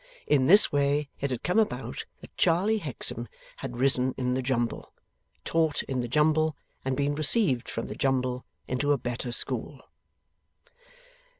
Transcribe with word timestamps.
In 0.25 0.47
this 0.47 0.71
way 0.71 1.09
it 1.19 1.29
had 1.29 1.43
come 1.43 1.59
about 1.59 2.05
that 2.21 2.35
Charley 2.35 2.79
Hexam 2.79 3.27
had 3.57 3.77
risen 3.77 4.15
in 4.17 4.33
the 4.33 4.41
jumble, 4.41 4.91
taught 5.45 5.83
in 5.83 5.99
the 6.01 6.07
jumble, 6.07 6.55
and 6.83 6.97
been 6.97 7.13
received 7.13 7.69
from 7.69 7.85
the 7.85 7.93
jumble 7.93 8.43
into 8.67 8.93
a 8.93 8.97
better 8.97 9.31
school. 9.31 9.79